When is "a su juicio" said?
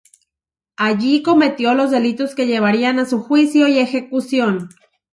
2.97-3.67